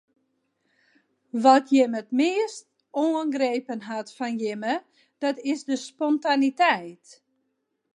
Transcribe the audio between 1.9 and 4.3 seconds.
my it meast oangrepen hat